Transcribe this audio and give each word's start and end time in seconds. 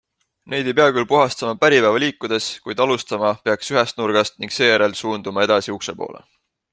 Neid 0.51 0.69
ei 0.69 0.75
pea 0.77 0.93
küll 0.95 1.07
puhastama 1.11 1.59
päripäeva 1.65 1.99
liikudes, 2.05 2.47
kuid 2.69 2.81
alustama 2.87 3.35
peaks 3.49 3.71
ühest 3.75 4.01
nurgast 4.03 4.41
ning 4.43 4.55
seejärel 4.57 4.97
suunduma 5.05 5.45
edasi 5.49 5.77
ukse 5.79 5.97
poole. 6.01 6.25